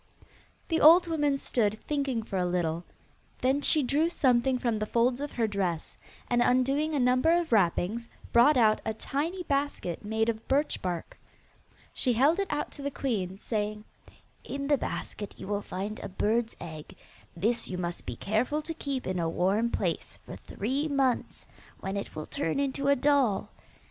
The 0.69 0.81
old 0.81 1.05
woman 1.05 1.37
stood 1.37 1.77
thinking 1.85 2.23
for 2.23 2.37
a 2.39 2.45
little: 2.47 2.85
then 3.41 3.61
she 3.61 3.83
drew 3.83 4.09
something 4.09 4.57
from 4.57 4.79
the 4.79 4.87
folds 4.87 5.21
of 5.21 5.33
her 5.33 5.45
dress, 5.45 5.99
and, 6.27 6.41
undoing 6.41 6.95
a 6.95 6.99
number 6.99 7.31
of 7.39 7.51
wrappings, 7.51 8.09
brought 8.33 8.57
out 8.57 8.81
a 8.83 8.95
tiny 8.95 9.43
basket 9.43 10.03
made 10.03 10.27
of 10.27 10.47
birch 10.47 10.81
bark. 10.81 11.19
She 11.93 12.13
held 12.13 12.39
it 12.39 12.47
out 12.51 12.71
to 12.71 12.81
the 12.81 12.89
queen, 12.89 13.37
saying, 13.37 13.83
'In 14.43 14.65
the 14.69 14.77
basket 14.79 15.35
you 15.37 15.47
will 15.47 15.61
find 15.61 15.99
a 15.99 16.09
bird's 16.09 16.55
egg. 16.59 16.95
This 17.37 17.67
you 17.67 17.77
must 17.77 18.07
be 18.07 18.15
careful 18.15 18.63
to 18.63 18.73
keep 18.73 19.05
in 19.05 19.19
a 19.19 19.29
warm 19.29 19.69
place 19.69 20.17
for 20.25 20.35
three 20.35 20.87
months, 20.87 21.45
when 21.79 21.95
it 21.95 22.15
will 22.15 22.25
turn 22.25 22.59
into 22.59 22.87
a 22.87 22.95
doll. 22.95 23.51